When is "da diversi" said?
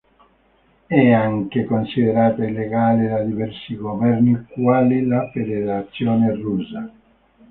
3.07-3.75